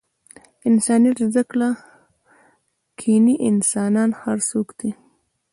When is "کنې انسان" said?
2.99-3.93